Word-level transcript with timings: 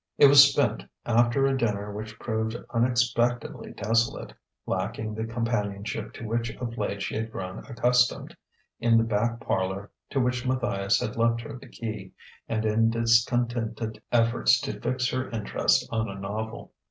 It 0.17 0.25
was 0.25 0.43
spent, 0.51 0.83
after 1.05 1.45
a 1.45 1.55
dinner 1.55 1.93
which 1.93 2.17
proved 2.19 2.57
unexpectedly 2.71 3.71
desolate, 3.73 4.33
lacking 4.65 5.13
the 5.13 5.25
companionship 5.25 6.11
to 6.13 6.25
which 6.27 6.49
of 6.55 6.75
late 6.75 7.03
she 7.03 7.13
had 7.13 7.31
grown 7.31 7.59
accustomed, 7.69 8.35
in 8.79 8.97
the 8.97 9.03
back 9.03 9.39
parlour 9.41 9.91
(to 10.09 10.19
which 10.19 10.43
Matthias 10.43 10.99
had 10.99 11.17
left 11.17 11.41
her 11.41 11.55
the 11.55 11.69
key) 11.69 12.13
and 12.49 12.65
in 12.65 12.89
discontented 12.89 14.01
efforts 14.11 14.59
to 14.61 14.81
fix 14.81 15.07
her 15.11 15.29
interest 15.29 15.87
on 15.91 16.09
a 16.09 16.15
novel. 16.19 16.73